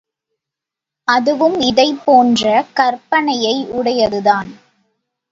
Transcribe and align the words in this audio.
அதுவும் 1.07 1.59
இதைப் 1.59 1.99
போன்ற 2.05 2.45
கற்பனையை 2.75 3.53
உடையதுதான். 3.71 4.49